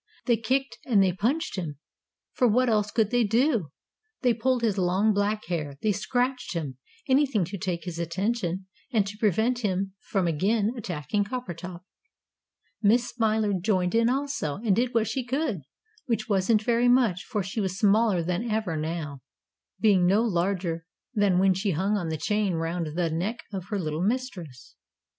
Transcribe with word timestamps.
They 0.25 0.35
kicked 0.37 0.79
and 0.83 1.03
they 1.03 1.13
punched 1.13 1.57
him 1.57 1.77
for 2.33 2.47
what 2.47 2.69
else 2.69 2.89
could 2.89 3.11
they 3.11 3.23
do? 3.23 3.69
They 4.23 4.33
pulled 4.33 4.63
his 4.63 4.79
long, 4.79 5.13
black 5.13 5.45
hair. 5.45 5.77
They 5.83 5.91
scratched 5.91 6.55
him. 6.55 6.79
Anything 7.07 7.45
to 7.45 7.57
take 7.59 7.83
his 7.83 7.99
attention, 7.99 8.65
and 8.91 9.05
to 9.05 9.15
prevent 9.19 9.59
him 9.59 9.93
from 9.99 10.25
again 10.25 10.71
attacking 10.75 11.25
Coppertop. 11.25 11.81
Miss 12.81 13.09
Smiler 13.09 13.53
joined 13.53 13.93
in 13.93 14.09
also, 14.09 14.55
and 14.55 14.75
did 14.75 14.95
what 14.95 15.05
she 15.05 15.23
could, 15.23 15.61
which 16.07 16.27
wasn't 16.27 16.63
very 16.63 16.89
much, 16.89 17.21
for 17.23 17.43
she 17.43 17.61
was 17.61 17.77
smaller 17.77 18.23
than 18.23 18.49
ever 18.49 18.75
now, 18.75 19.21
being 19.79 20.07
no 20.07 20.23
larger 20.23 20.87
than 21.13 21.37
when 21.37 21.53
she 21.53 21.73
hung 21.73 21.95
on 21.95 22.09
the 22.09 22.17
chain 22.17 22.53
round 22.55 22.87
the 22.95 23.11
neck 23.11 23.41
of 23.53 23.65
her 23.65 23.77
little 23.77 24.01
mistress. 24.01 24.75